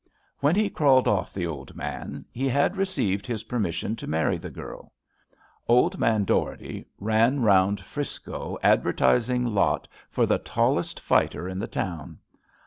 [0.39, 4.49] When he crawled off the old man he had received his permission to marry the
[4.49, 4.93] girl.
[5.67, 11.67] Old man Dougherty ran round Trisco ad vertising Lot for the tallest fighter in the
[11.67, 12.17] town.